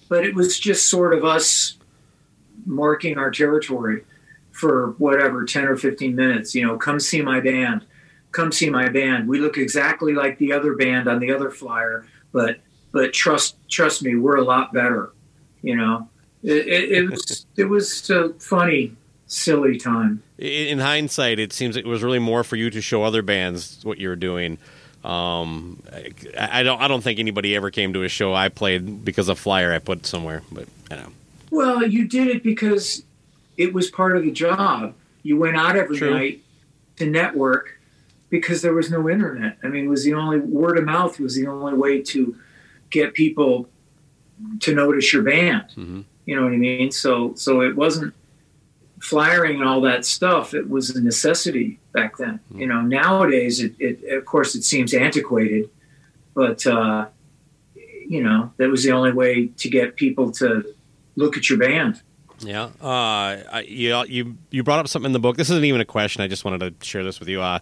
[0.09, 1.77] But it was just sort of us
[2.67, 4.05] marking our territory
[4.53, 6.55] for whatever ten or fifteen minutes.
[6.55, 7.85] You know, come see my band.
[8.31, 9.29] Come see my band.
[9.29, 12.59] We look exactly like the other band on the other flyer, but
[12.93, 15.11] but trust trust me, we're a lot better.
[15.65, 16.09] You know,
[16.43, 18.95] it, it, it was it was a funny,
[19.27, 20.23] silly time.
[20.37, 23.81] in in hindsight, it seems it was really more for you to show other bands
[23.83, 24.59] what you were doing.
[25.03, 26.83] Um, I, I don't.
[26.83, 29.79] I don't think anybody ever came to a show I played because of flyer I
[29.79, 30.43] put somewhere.
[30.53, 31.13] But I know.
[31.51, 33.05] Well, you did it because
[33.57, 34.93] it was part of the job.
[35.23, 36.13] You went out every True.
[36.13, 36.43] night
[36.97, 37.79] to network
[38.29, 39.57] because there was no internet.
[39.63, 42.37] I mean, it was the only word of mouth was the only way to
[42.91, 43.69] get people
[44.61, 45.65] to notice your band.
[45.77, 46.05] Mhm.
[46.27, 46.91] You know what I mean?
[46.91, 48.15] So, so it wasn't
[49.01, 50.55] flyering and all that stuff.
[50.55, 52.41] It was a necessity back then.
[52.55, 55.69] You know, nowadays, it, it of course it seems antiquated,
[56.35, 57.07] but uh,
[58.09, 60.65] you know that was the only way to get people to
[61.17, 62.01] look at your band.
[62.41, 62.71] Yeah.
[62.81, 65.37] Uh, you you you brought up something in the book.
[65.37, 66.23] This isn't even a question.
[66.23, 67.41] I just wanted to share this with you.
[67.43, 67.59] Uh,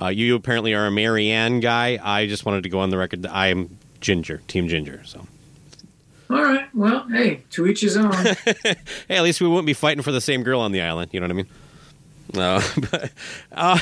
[0.00, 1.98] uh, you apparently are a Mary Ann guy.
[2.02, 5.02] I just wanted to go on the record that I am Ginger, Team Ginger.
[5.04, 5.26] So
[6.30, 6.68] All right.
[6.74, 8.12] Well, hey, to each his own.
[8.64, 8.76] hey,
[9.10, 11.10] at least we wouldn't be fighting for the same girl on the island.
[11.12, 11.48] You know what I mean?
[12.32, 12.60] No.
[12.90, 13.12] but,
[13.52, 13.78] uh,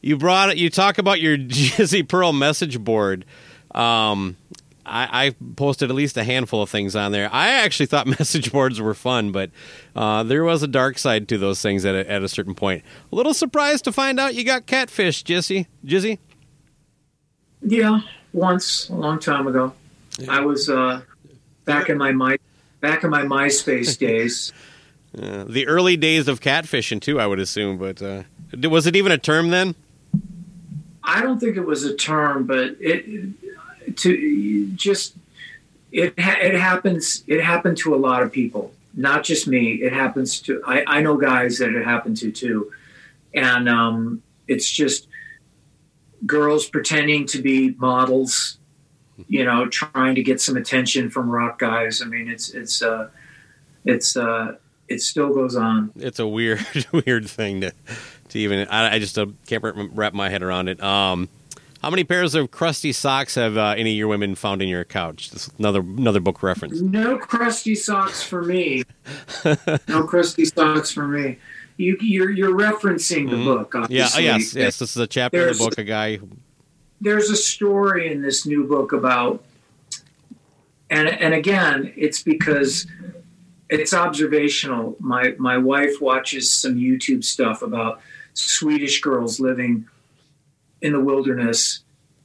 [0.00, 0.56] you brought it.
[0.56, 3.24] You talk about your Jizzy Pearl message board.
[3.72, 4.36] Um,
[4.84, 7.28] I, I posted at least a handful of things on there.
[7.32, 9.50] I actually thought message boards were fun, but
[9.94, 12.82] uh, there was a dark side to those things at a, at a certain point.
[13.10, 15.66] A little surprised to find out you got catfish, Jizzy.
[15.84, 16.18] Jizzy.
[17.62, 18.00] yeah,
[18.32, 19.72] once a long time ago,
[20.28, 21.02] I was uh,
[21.64, 22.38] back in my my
[22.80, 24.52] back in my MySpace days.
[25.16, 27.76] Uh, the early days of catfishing too, I would assume.
[27.78, 28.22] But uh,
[28.68, 29.74] was it even a term then?
[31.04, 35.14] I don't think it was a term, but it to just
[35.90, 37.24] it it happens.
[37.26, 39.74] It happened to a lot of people, not just me.
[39.74, 42.72] It happens to I, I know guys that it happened to too,
[43.34, 45.08] and um, it's just
[46.24, 48.58] girls pretending to be models,
[49.28, 52.02] you know, trying to get some attention from rock guys.
[52.02, 53.08] I mean, it's it's uh,
[53.84, 54.56] it's uh,
[54.88, 55.92] it still goes on.
[55.96, 56.64] it's a weird
[57.06, 57.72] weird thing to
[58.30, 59.62] to even I, I just uh, can't
[59.94, 60.82] wrap- my head around it.
[60.82, 61.28] Um,
[61.82, 64.84] how many pairs of crusty socks have uh, any of your women found in your
[64.84, 65.30] couch?
[65.30, 66.80] This is another another book reference.
[66.80, 68.84] No crusty socks for me.
[69.88, 71.38] no crusty socks for me.
[71.78, 73.92] You, you're you're referencing the book, Mm-hmm.
[73.92, 74.28] Yeah, obviously.
[74.28, 74.78] uh, yes, yes.
[74.78, 75.78] This is a chapter in the book.
[75.78, 76.20] A guy.
[77.02, 79.42] There's a story in this new book about,
[80.88, 82.86] and and again, it's because
[83.68, 84.94] it's observational.
[85.00, 88.00] My my wife watches some YouTube stuff about
[88.34, 89.88] Swedish girls living
[90.80, 91.82] in the wilderness,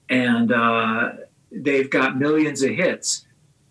[0.09, 1.13] and uh,
[1.51, 3.25] they've got millions of hits.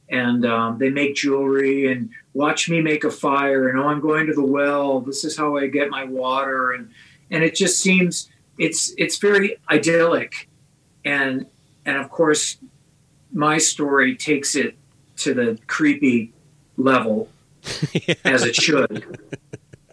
[0.08, 3.68] And um, they make jewelry and watch me make a fire.
[3.68, 5.00] And oh, I'm going to the well.
[5.00, 6.72] This is how I get my water.
[6.72, 6.90] And
[7.30, 10.48] and it just seems it's it's very idyllic.
[11.06, 11.46] And
[11.86, 12.58] and of course,
[13.32, 14.76] my story takes it
[15.18, 16.32] to the creepy
[16.76, 17.28] level
[18.24, 19.18] as it should.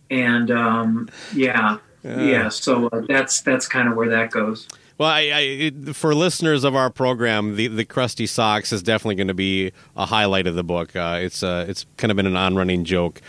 [0.10, 2.49] And um, yeah, yeah.
[2.49, 4.67] So uh, that's that's kind of where that goes.
[4.97, 9.28] Well, I, I, for listeners of our program, the, the crusty socks is definitely going
[9.28, 10.95] to be a highlight of the book.
[10.95, 13.21] Uh, it's uh, it's kind of been an on running joke.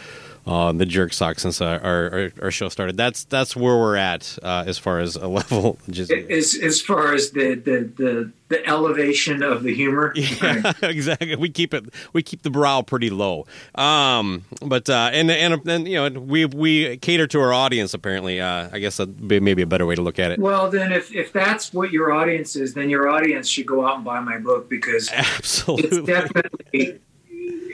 [0.47, 2.99] Uh, the jerk socks since our, our our show started.
[2.99, 5.79] That's that's where we're at uh, as far as a level.
[5.89, 10.13] Just, As as far as the the the, the elevation of the humor.
[10.25, 11.37] Yeah, exactly.
[11.37, 11.85] We keep it.
[12.13, 13.47] We keep the brow pretty low.
[13.75, 17.95] Um, but uh, and and and you know we we cater to our audience.
[17.95, 20.39] Apparently, uh, I guess that be maybe a better way to look at it.
[20.39, 23.97] Well, then, if, if that's what your audience is, then your audience should go out
[23.97, 26.03] and buy my book because it's Absolutely.
[26.03, 27.01] definitely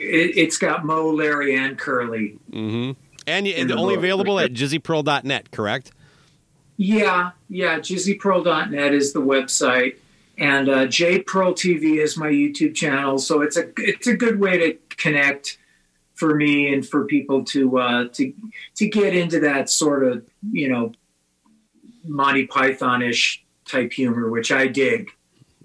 [0.01, 2.37] it, it's got Moe, Larry, and Curly.
[2.51, 2.99] Mm-hmm.
[3.27, 5.91] And, and the only book, available at jizzypearl.net, correct?
[6.77, 7.79] Yeah, yeah.
[7.79, 9.97] JizzyPearl.net is the website,
[10.37, 13.19] and uh, JPearl TV is my YouTube channel.
[13.19, 15.59] So it's a it's a good way to connect
[16.15, 18.33] for me and for people to uh, to
[18.77, 20.93] to get into that sort of you know
[22.03, 25.11] Monty Python ish type humor, which I dig.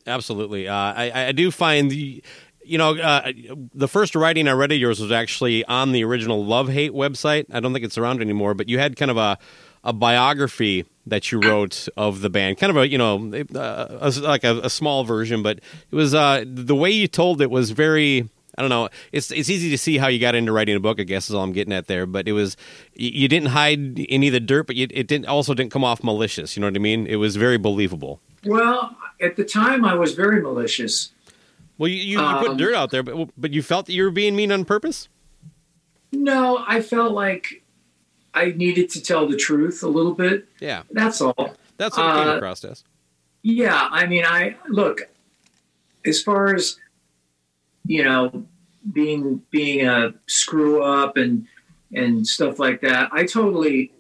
[0.07, 0.69] Absolutely.
[0.69, 2.23] Uh, I, I do find the,
[2.67, 3.33] you know, uh,
[3.75, 7.47] the first writing I read of yours was actually on the original Love Hate website.
[7.53, 9.39] I don't think it's around anymore, but you had kind of a
[9.85, 14.11] a biography that you wrote of the band, kind of a you know, uh, a,
[14.21, 17.71] like a, a, small version, but it was uh, the way you told it was
[17.71, 18.29] very.
[18.59, 18.89] I don't know.
[19.13, 20.99] It's it's easy to see how you got into writing a book.
[20.99, 22.07] I guess is all I'm getting at there.
[22.07, 22.57] But it was
[22.95, 26.03] you didn't hide any of the dirt, but you, it didn't also didn't come off
[26.03, 26.57] malicious.
[26.57, 27.07] You know what I mean?
[27.07, 28.19] It was very believable.
[28.47, 31.13] Well, at the time, I was very malicious.
[31.79, 34.05] Well, you, you, you put Um, dirt out there, but but you felt that you
[34.05, 35.09] were being mean on purpose.
[36.13, 37.63] No, I felt like
[38.33, 40.47] I needed to tell the truth a little bit.
[40.61, 41.55] Yeah, That's all.
[41.77, 42.85] that's what it came Uh, across as.
[43.43, 45.01] Yeah, I mean, I look
[46.05, 46.79] as far as
[47.87, 48.45] you know,
[48.93, 51.47] being being a screw up and
[51.93, 53.11] and stuff like that.
[53.13, 53.93] I totally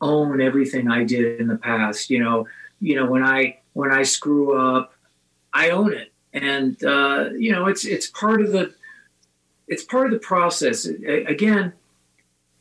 [0.00, 2.10] own everything I did in the past.
[2.10, 2.46] You know,
[2.80, 4.92] you know when I when I screw up,
[5.52, 8.74] I own it, and uh, you know it's it's part of the
[9.70, 10.84] it's part of the process.
[10.84, 11.72] Again,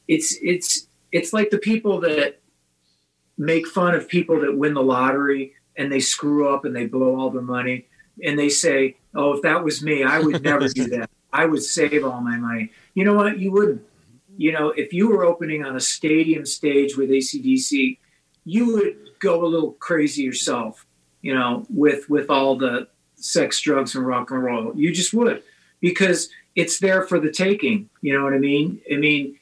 [0.08, 2.40] it's it's it's like the people that
[3.38, 7.20] make fun of people that win the lottery and they screw up and they blow
[7.20, 7.88] all their money
[8.24, 11.10] and they say, "Oh, if that was me, I would never do that.
[11.34, 13.40] I would save all my money." You know what?
[13.40, 13.82] You wouldn't.
[14.38, 17.98] You know, if you were opening on a stadium stage with ACDC,
[18.46, 20.86] you would go a little crazy yourself.
[21.22, 22.88] You know, with with all the
[23.20, 25.44] sex, drugs, and rock and roll, you just would
[25.82, 27.90] because it's there for the taking.
[28.02, 28.82] You know what I mean?
[28.92, 29.38] I mean,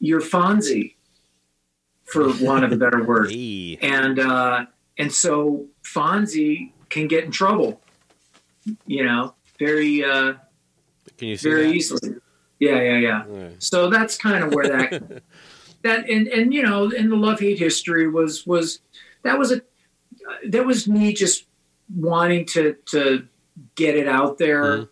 [0.00, 0.94] you're Fonzie,
[2.04, 3.78] for want of a better word Hey.
[3.82, 4.66] and uh,
[4.98, 7.80] and so Fonzie can get in trouble,
[8.86, 10.34] you know, very uh,
[11.18, 11.74] Can you see very that?
[11.74, 12.14] easily.
[12.58, 13.24] Yeah, yeah, yeah.
[13.30, 13.48] Yeah.
[13.58, 15.22] So that's kind of where that
[15.82, 18.80] that and and you know, in the love hate history was was
[19.22, 19.62] that was a
[20.48, 21.44] that was me just
[21.94, 23.26] wanting to to
[23.74, 24.62] get it out there.
[24.64, 24.88] Mhm.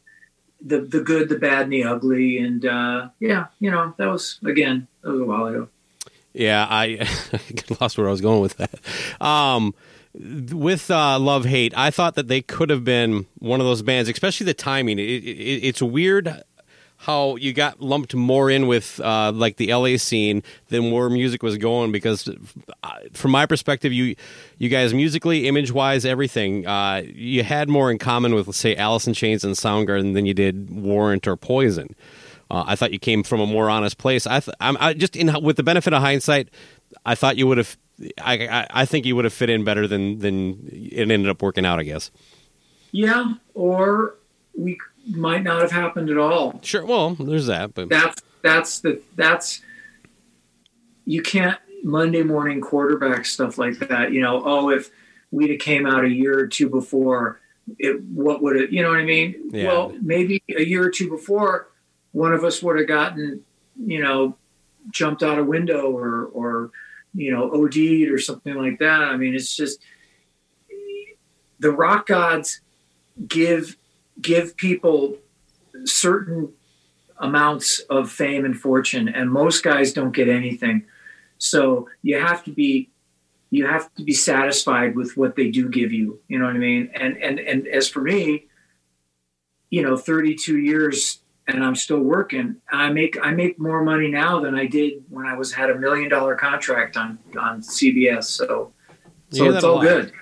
[0.66, 4.38] The, the good, the bad, and the ugly, and uh, yeah, you know that was
[4.46, 5.68] again that was a while ago.
[6.32, 7.06] Yeah, I
[7.80, 8.74] lost where I was going with that.
[9.20, 9.74] Um,
[10.14, 14.08] with uh, Love Hate, I thought that they could have been one of those bands,
[14.08, 14.98] especially the timing.
[14.98, 16.42] It, it, it's weird
[17.04, 21.42] how you got lumped more in with uh, like the LA scene than where music
[21.42, 22.26] was going because
[22.82, 24.16] uh, from my perspective you
[24.56, 29.06] you guys musically image wise everything uh, you had more in common with say Alice
[29.06, 31.94] in Chains and Soundgarden than you did Warrant or Poison.
[32.50, 34.26] Uh, I thought you came from a more honest place.
[34.26, 36.48] I th- I'm I just in with the benefit of hindsight
[37.04, 37.76] I thought you would have
[38.18, 41.42] I, I, I think you would have fit in better than than it ended up
[41.42, 42.10] working out I guess.
[42.92, 44.14] Yeah, or
[44.56, 46.60] we might not have happened at all.
[46.62, 49.62] sure well there's that but That's that's the that's
[51.06, 54.12] you can't Monday morning quarterback stuff like that.
[54.12, 54.90] You know, oh, if
[55.30, 57.40] we'd have came out a year or two before,
[57.78, 58.70] it what would it?
[58.70, 59.50] You know what I mean?
[59.52, 59.66] Yeah.
[59.66, 61.68] Well, maybe a year or two before,
[62.12, 63.44] one of us would have gotten,
[63.76, 64.36] you know,
[64.90, 66.70] jumped out a window or or
[67.14, 69.02] you know OD'd or something like that.
[69.02, 69.80] I mean, it's just
[71.60, 72.60] the rock gods
[73.28, 73.76] give
[74.20, 75.16] give people
[75.84, 76.52] certain
[77.18, 80.84] amounts of fame and fortune and most guys don't get anything.
[81.38, 82.90] So you have to be
[83.50, 86.58] you have to be satisfied with what they do give you you know what i
[86.58, 86.90] mean?
[86.94, 88.46] And and and as for me
[89.70, 94.38] you know 32 years and i'm still working i make i make more money now
[94.38, 98.72] than i did when i was had a million dollar contract on on cbs so
[99.34, 100.12] so it's all good.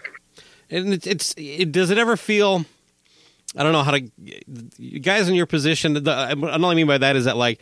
[0.70, 2.64] And it's, it's it, does it ever feel?
[3.56, 4.10] I don't know how to.
[4.78, 5.94] You guys in your position.
[5.94, 7.60] The, what I mean by that is that like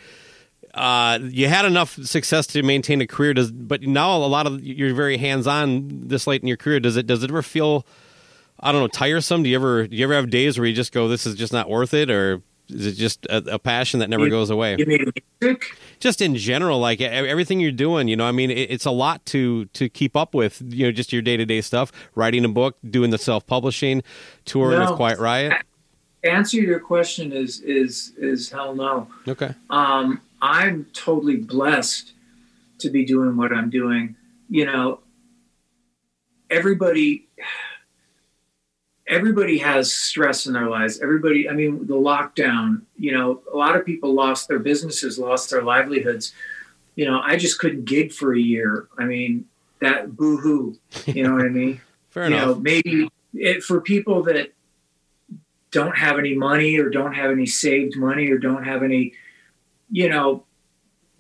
[0.75, 3.35] uh, you had enough success to maintain a career.
[3.35, 6.79] Does but now a lot of you're very hands on this late in your career.
[6.81, 7.87] Does it does it ever feel?
[8.61, 9.43] I don't know, tiresome.
[9.43, 11.53] Do you ever do you ever have days where you just go, this is just
[11.53, 14.77] not worth it, or is it just a, a passion that never You- goes away?
[14.79, 15.65] you mean music
[15.99, 19.25] just in general, like everything you're doing, you know, I mean, it, it's a lot
[19.27, 22.49] to to keep up with, you know, just your day to day stuff, writing a
[22.49, 24.03] book, doing the self publishing,
[24.45, 24.87] touring No.
[24.91, 25.55] with Quiet Riot.
[26.25, 32.13] Answer to your question is is is hell no Okay, um, I'm totally blessed
[32.79, 34.17] to be doing what I'm doing.
[34.49, 35.01] You know,
[36.51, 37.29] everybody
[39.11, 41.01] everybody has stress in their lives.
[41.01, 45.51] Everybody, I mean, the lockdown, you know, a lot of people lost their businesses, lost
[45.51, 46.33] their livelihoods.
[46.95, 48.89] You know, I just couldn't gig for a year.
[48.97, 49.47] I mean,
[49.81, 50.79] that boo hoo.
[51.07, 51.81] You know what I mean?
[52.11, 52.47] fair you enough.
[52.47, 54.53] know maybe it, for people that
[55.71, 59.13] don't have any money or don't have any saved money or don't have any
[59.91, 60.45] you know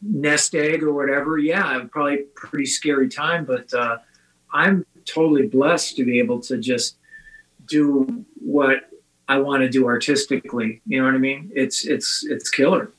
[0.02, 3.98] nest egg or whatever yeah probably pretty scary time but uh,
[4.52, 6.96] i'm totally blessed to be able to just
[7.66, 8.90] do what
[9.30, 10.82] I want to do artistically.
[10.86, 11.52] You know what I mean?
[11.54, 12.90] It's it's it's killer.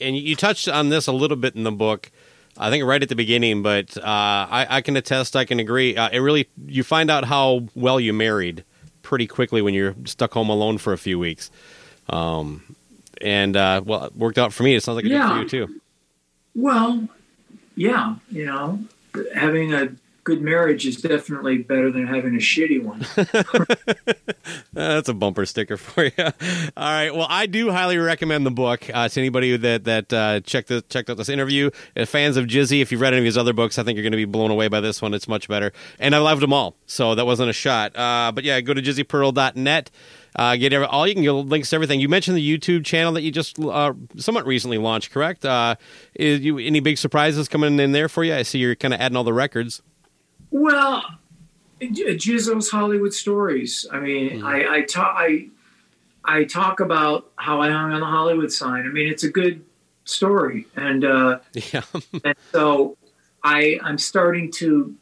[0.00, 2.10] and you touched on this a little bit in the book
[2.58, 5.96] i think right at the beginning but uh, I, I can attest i can agree
[5.96, 8.64] uh, it really you find out how well you married
[9.06, 11.48] pretty quickly when you're stuck home alone for a few weeks.
[12.10, 12.74] Um,
[13.20, 14.74] and uh, well it worked out for me.
[14.74, 15.30] It sounds like it did Yeah.
[15.30, 15.80] for you too.
[16.56, 17.08] Well,
[17.76, 18.80] yeah, you know,
[19.34, 19.90] having a
[20.26, 23.06] good marriage is definitely better than having a shitty one.
[24.72, 26.12] That's a bumper sticker for you.
[26.18, 26.32] All
[26.76, 27.14] right.
[27.14, 30.82] Well, I do highly recommend the book uh, to anybody that that uh, checked the,
[30.82, 31.70] checked out this interview.
[31.96, 34.02] Uh, fans of Jizzy, if you've read any of his other books, I think you're
[34.02, 35.14] going to be blown away by this one.
[35.14, 36.74] It's much better, and I loved them all.
[36.86, 37.96] So that wasn't a shot.
[37.96, 39.90] Uh, but yeah, go to jizzypearl.net.
[40.34, 42.00] Uh, get every, all you can get links to everything.
[42.00, 45.46] You mentioned the YouTube channel that you just uh, somewhat recently launched, correct?
[45.46, 45.76] Uh,
[46.14, 48.34] is you any big surprises coming in there for you?
[48.34, 49.82] I see you're kind of adding all the records.
[50.58, 51.04] Well,
[51.82, 53.86] Jizzo's Hollywood stories.
[53.92, 55.50] I mean, I I talk I
[56.24, 58.86] I talk about how I hung on the Hollywood sign.
[58.86, 59.62] I mean, it's a good
[60.06, 61.82] story, and uh, Yeah.
[62.24, 62.96] and so
[63.44, 64.96] I I'm starting to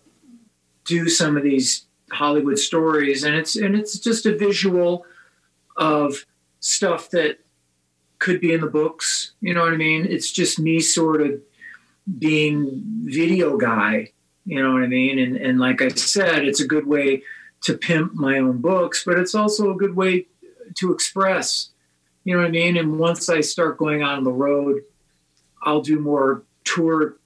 [0.86, 5.06] do some of these Hollywood stories, and it's and it's just a visual
[5.76, 6.26] of
[6.58, 7.38] stuff that
[8.18, 9.34] could be in the books.
[9.40, 10.04] You know what I mean?
[10.04, 11.40] It's just me sort of
[12.18, 14.10] being video guy.
[14.46, 15.18] You know what I mean?
[15.18, 17.22] And and like I said, it's a good way
[17.62, 20.26] to pimp my own books, but it's also a good way
[20.76, 21.70] to express.
[22.24, 22.76] You know what I mean?
[22.76, 24.82] And once I start going on the road,
[25.62, 27.16] I'll do more tour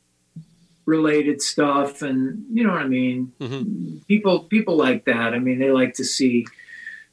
[0.87, 3.33] related stuff and you know what I mean?
[3.41, 4.07] Mhm.
[4.07, 5.35] People people like that.
[5.35, 6.47] I mean, they like to see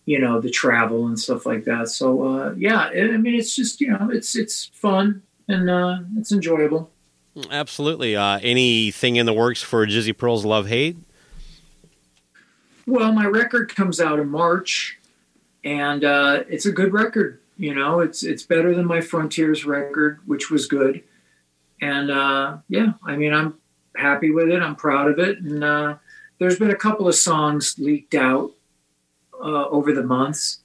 [0.05, 1.89] you know the travel and stuff like that.
[1.89, 5.97] So uh yeah, I I mean it's just, you know, it's it's fun and uh
[6.17, 6.91] it's enjoyable.
[7.51, 8.15] Absolutely.
[8.15, 10.97] Uh, anything in the works for Jizzy Pearl's Love Hate?
[12.87, 14.99] Well, my record comes out in March,
[15.63, 17.41] and uh, it's a good record.
[17.57, 21.03] You know, it's it's better than my Frontiers record, which was good.
[21.81, 23.55] And uh, yeah, I mean, I'm
[23.95, 24.61] happy with it.
[24.61, 25.39] I'm proud of it.
[25.39, 25.95] And uh,
[26.37, 28.51] there's been a couple of songs leaked out
[29.33, 30.59] uh, over the months,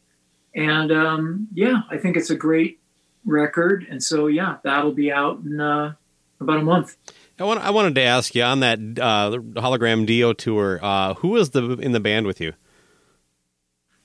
[0.55, 2.81] and um, yeah, I think it's a great
[3.25, 3.87] record.
[3.89, 5.95] And so yeah, that'll be out in uh,
[6.41, 6.97] about a month.
[7.39, 9.31] I, want, I wanted to ask you on that uh,
[9.61, 10.79] hologram Dio tour.
[10.83, 12.53] Uh, who was the in the band with you?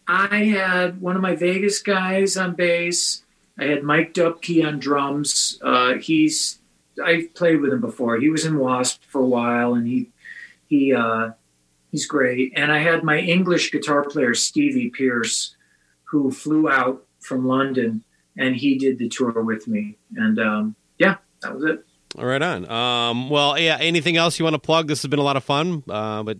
[0.07, 3.23] I had one of my Vegas guys on bass.
[3.57, 5.59] I had Mike Dupke on drums.
[5.61, 6.59] Uh, he's
[7.03, 8.17] I played with him before.
[8.17, 10.11] He was in Wasp for a while, and he
[10.67, 11.31] he uh,
[11.91, 12.53] he's great.
[12.55, 15.55] And I had my English guitar player Stevie Pierce,
[16.03, 18.03] who flew out from London,
[18.37, 19.97] and he did the tour with me.
[20.15, 21.84] And um, yeah, that was it.
[22.17, 22.69] All right, on.
[22.69, 23.77] Um, well, yeah.
[23.79, 24.87] Anything else you want to plug?
[24.87, 25.83] This has been a lot of fun.
[25.89, 26.37] Uh, but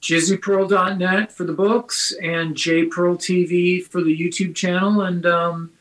[0.00, 5.72] JizzyPearl.net for the books and JPearl TV for the YouTube channel and um,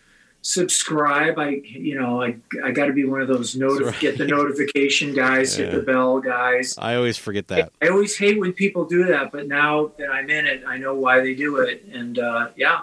[0.42, 1.38] subscribe.
[1.40, 4.00] I you know I I got to be one of those notif- Right.
[4.00, 6.76] get the notification guys, hit the bell guys.
[6.78, 7.72] I always forget that.
[7.82, 10.96] I always hate when people do that, but now that I'm in it, I know
[10.96, 11.86] why they do it.
[11.92, 12.82] And uh, yeah,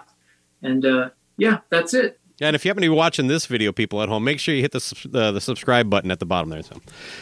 [0.63, 2.19] and uh, yeah, that's it.
[2.41, 4.61] And if you happen to be watching this video, people at home, make sure you
[4.61, 6.63] hit the uh, the subscribe button at the bottom there.
[6.63, 6.81] So,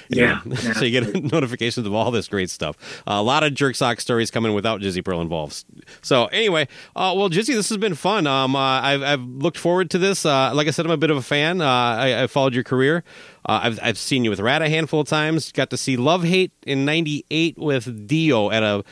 [0.09, 0.41] Yeah.
[0.73, 2.77] so you get notifications of all this great stuff.
[3.07, 5.65] Uh, a lot of jerk sock stories coming without Jizzy Pearl involved.
[6.03, 8.27] So anyway, uh, well, Jizzy, this has been fun.
[8.27, 10.27] Um, uh, I've, I've looked forward to this.
[10.27, 11.61] Uh, like I said, I'm a bit of a fan.
[11.61, 13.05] Uh, I, I followed your career.
[13.47, 15.53] Uh, I've, I've seen you with Ratt a handful of times.
[15.53, 18.83] Got to see Love Hate in '98 with Dio at a.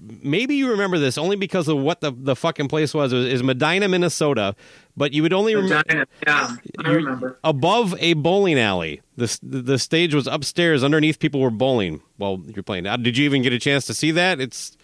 [0.00, 3.12] Maybe you remember this only because of what the, the fucking place was.
[3.12, 4.54] It was, it was Medina, Minnesota.
[4.96, 7.38] But you would only remember Vagina, yeah, remember.
[7.44, 9.02] above a bowling alley.
[9.16, 10.82] The the stage was upstairs.
[10.82, 12.84] Underneath, people were bowling while you're playing.
[13.02, 14.40] Did you even get a chance to see that?
[14.40, 14.76] It's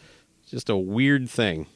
[0.48, 1.66] just a weird thing.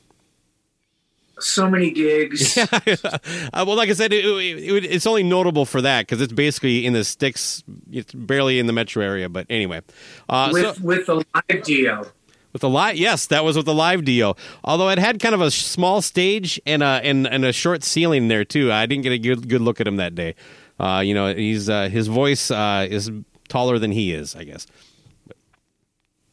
[1.39, 2.57] So many gigs.
[2.72, 3.18] uh,
[3.55, 6.87] well, like I said, it, it, it- it's only notable for that because it's basically
[6.87, 7.62] in the sticks.
[7.93, 9.82] It's barely in the metro area, but anyway.
[10.30, 12.11] Uh, so, with with the live Dio.
[12.57, 14.35] With the live, yes, that was with the live Dio.
[14.65, 18.29] Although it had kind of a small stage and a and, and a short ceiling
[18.29, 18.73] there too.
[18.73, 20.37] I didn't get a good good look at him that day.
[20.81, 23.11] Uh, you know, he's uh, his voice uh, is
[23.51, 24.67] taller than he is, I guess.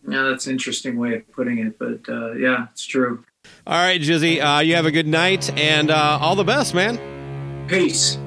[0.08, 3.26] Yeah, that's an interesting way of putting it, but uh, yeah, it's true.
[3.68, 7.68] All right, Jizzy, uh, you have a good night and uh, all the best, man.
[7.68, 8.18] Peace.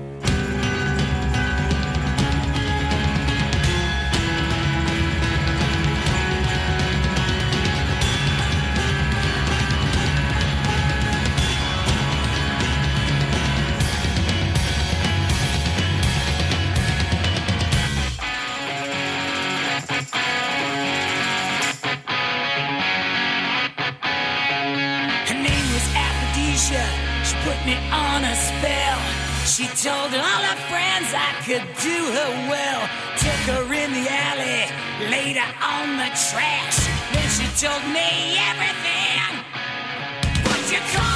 [29.56, 32.82] She told all her friends I could do her well.
[33.16, 34.68] Took her in the alley,
[35.08, 36.76] laid her on the trash.
[37.14, 39.32] Then she told me everything.
[40.44, 41.15] But you caught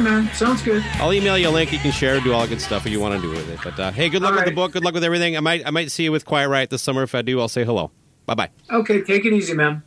[0.00, 0.16] lips on.
[0.16, 0.34] Okay, man.
[0.34, 0.82] Sounds good.
[0.94, 1.72] I'll email you a link.
[1.72, 3.58] You can share, do all the good stuff what you want to do with it.
[3.62, 4.72] But uh, hey, good luck All with the book.
[4.72, 5.36] Good luck with everything.
[5.36, 7.02] I might I might see you with Quiet Riot this summer.
[7.02, 7.90] If I do, I'll say hello.
[8.26, 8.50] Bye bye.
[8.70, 9.82] Okay, take it easy, man.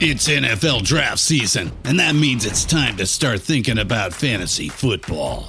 [0.00, 5.48] It's NFL draft season, and that means it's time to start thinking about fantasy football.